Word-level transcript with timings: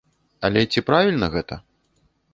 Але 0.47 0.63
ці 0.71 0.83
правільна 0.89 1.31
гэта? 1.37 1.55